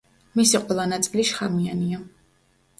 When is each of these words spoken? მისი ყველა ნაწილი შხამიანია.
მისი 0.39 0.61
ყველა 0.63 0.85
ნაწილი 0.95 1.27
შხამიანია. 1.33 2.03